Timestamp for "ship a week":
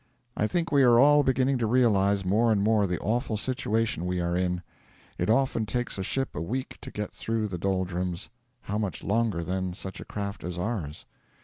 6.03-6.79